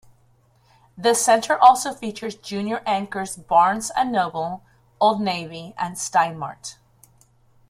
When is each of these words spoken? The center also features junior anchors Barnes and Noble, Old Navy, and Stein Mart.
The 0.97 1.13
center 1.13 1.55
also 1.59 1.93
features 1.93 2.33
junior 2.33 2.81
anchors 2.87 3.37
Barnes 3.37 3.91
and 3.95 4.11
Noble, 4.11 4.63
Old 4.99 5.21
Navy, 5.21 5.75
and 5.77 5.95
Stein 5.95 6.39
Mart. 6.39 6.79